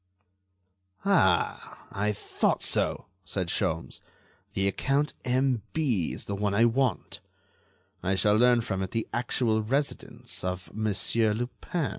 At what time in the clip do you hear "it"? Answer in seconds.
8.81-8.89